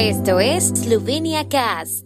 [0.00, 2.04] Esto es Slovenia Cast.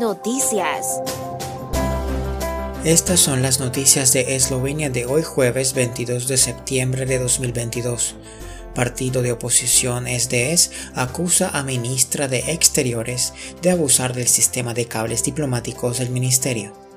[0.00, 1.00] Noticias.
[2.84, 8.16] Estas son las noticias de Eslovenia de hoy jueves 22 de septiembre de 2022.
[8.74, 15.22] Partido de oposición SDS acusa a ministra de Exteriores de abusar del sistema de cables
[15.22, 16.89] diplomáticos del ministerio.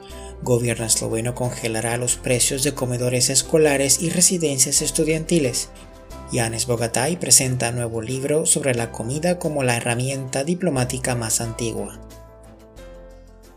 [0.43, 5.69] Gobierno esloveno congelará los precios de comedores escolares y residencias estudiantiles.
[6.33, 11.97] Yanes Bogatay presenta nuevo libro sobre la comida como la herramienta diplomática más antigua.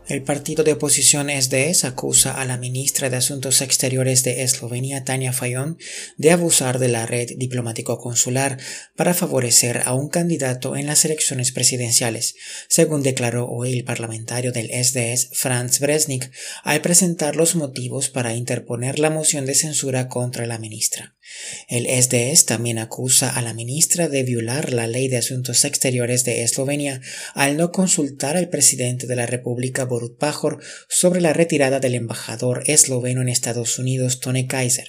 [0.07, 5.33] El partido de oposición SDS acusa a la ministra de Asuntos Exteriores de Eslovenia, Tania
[5.33, 5.77] Fayon,
[6.15, 8.57] de abusar de la red diplomático-consular
[8.95, 12.35] para favorecer a un candidato en las elecciones presidenciales,
[12.69, 16.31] según declaró hoy el parlamentario del SDS, Franz Bresnik,
[16.63, 21.16] al presentar los motivos para interponer la moción de censura contra la ministra.
[21.67, 26.43] El SDS también acusa a la ministra de violar la ley de asuntos exteriores de
[26.43, 27.01] Eslovenia
[27.33, 32.63] al no consultar al presidente de la República Borut Pajor sobre la retirada del embajador
[32.67, 34.87] esloveno en Estados Unidos Tone Kaiser.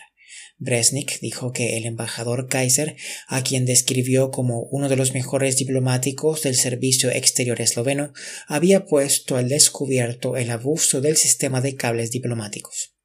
[0.59, 2.97] Bresnik dijo que el embajador Kaiser,
[3.29, 8.13] a quien describió como uno de los mejores diplomáticos del servicio exterior esloveno,
[8.49, 12.98] había puesto al descubierto el abuso del sistema de cables diplomáticos.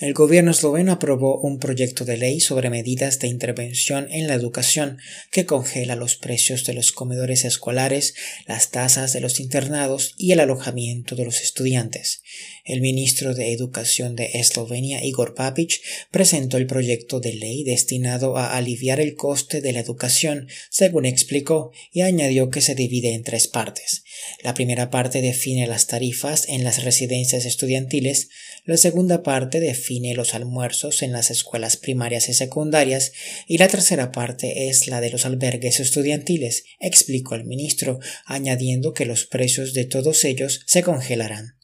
[0.00, 4.96] El gobierno esloveno aprobó un proyecto de ley sobre medidas de intervención en la educación
[5.30, 8.14] que congela los precios de los comedores escolares,
[8.46, 12.22] las tasas de los internados y el alojamiento de los estudiantes.
[12.64, 18.56] El ministro de Educación de Eslovenia, Igor Papic, presentó el proyecto de ley destinado a
[18.56, 23.48] aliviar el coste de la educación, según explicó, y añadió que se divide en tres
[23.48, 24.04] partes.
[24.42, 28.28] La primera parte define las tarifas en las residencias estudiantiles,
[28.64, 33.12] la segunda parte define los almuerzos en las escuelas primarias y secundarias
[33.46, 39.06] y la tercera parte es la de los albergues estudiantiles, explicó el ministro, añadiendo que
[39.06, 41.59] los precios de todos ellos se congelarán.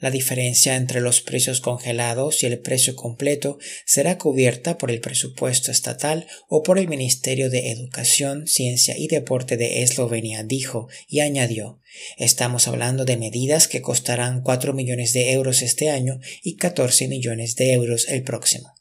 [0.00, 5.72] La diferencia entre los precios congelados y el precio completo será cubierta por el presupuesto
[5.72, 11.80] estatal o por el Ministerio de Educación, Ciencia y Deporte de Eslovenia, dijo, y añadió
[12.16, 17.56] Estamos hablando de medidas que costarán 4 millones de euros este año y 14 millones
[17.56, 18.74] de euros el próximo.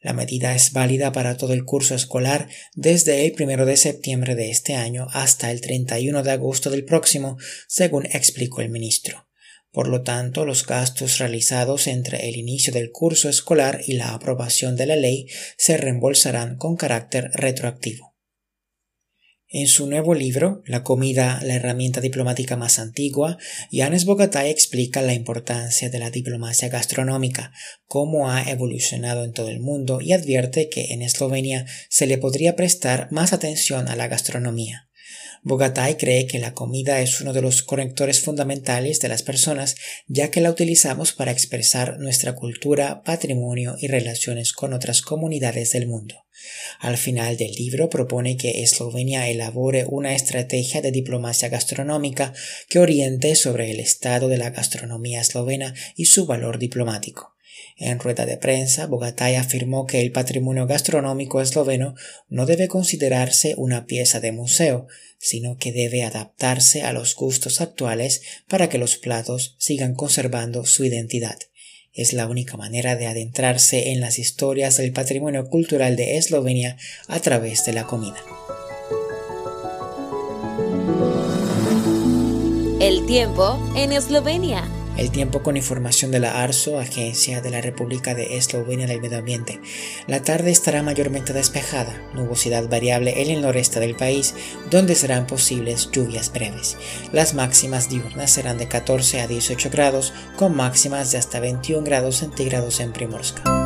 [0.00, 4.50] La medida es válida para todo el curso escolar desde el 1 de septiembre de
[4.50, 9.23] este año hasta el 31 de agosto del próximo, según explicó el ministro.
[9.74, 14.76] Por lo tanto, los gastos realizados entre el inicio del curso escolar y la aprobación
[14.76, 15.26] de la ley
[15.58, 18.14] se reembolsarán con carácter retroactivo.
[19.48, 23.36] En su nuevo libro, La comida, la herramienta diplomática más antigua,
[23.72, 27.52] Yanes Bogatay explica la importancia de la diplomacia gastronómica,
[27.84, 32.54] cómo ha evolucionado en todo el mundo y advierte que en Eslovenia se le podría
[32.54, 34.88] prestar más atención a la gastronomía.
[35.46, 40.30] Bogatay cree que la comida es uno de los conectores fundamentales de las personas, ya
[40.30, 46.14] que la utilizamos para expresar nuestra cultura, patrimonio y relaciones con otras comunidades del mundo.
[46.80, 52.32] Al final del libro propone que Eslovenia elabore una estrategia de diplomacia gastronómica
[52.70, 57.33] que oriente sobre el estado de la gastronomía eslovena y su valor diplomático.
[57.76, 61.94] En rueda de prensa, Bogatay afirmó que el patrimonio gastronómico esloveno
[62.28, 64.86] no debe considerarse una pieza de museo,
[65.18, 70.84] sino que debe adaptarse a los gustos actuales para que los platos sigan conservando su
[70.84, 71.38] identidad.
[71.92, 76.76] Es la única manera de adentrarse en las historias del patrimonio cultural de Eslovenia
[77.06, 78.16] a través de la comida.
[82.80, 84.68] El tiempo en Eslovenia.
[84.96, 89.18] El tiempo con información de la ARSO, Agencia de la República de Eslovenia del Medio
[89.18, 89.60] Ambiente.
[90.06, 94.34] La tarde estará mayormente despejada, nubosidad variable en el noreste del país,
[94.70, 96.76] donde serán posibles lluvias breves.
[97.12, 102.16] Las máximas diurnas serán de 14 a 18 grados, con máximas de hasta 21 grados
[102.16, 103.63] centígrados en Primorska.